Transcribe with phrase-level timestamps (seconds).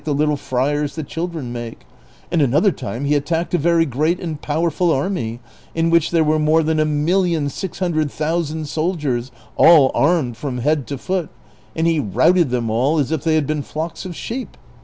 [0.01, 1.81] pods like tlae little friars the children make;^
[2.31, 5.39] and another time he attacked a very great and powerful army,
[5.75, 10.57] in which there were more than a million six hundred thousand soldiers, all armed from
[10.57, 11.29] head to foot,
[11.75, 14.57] and he routed them all as if they had been flocks of sheep.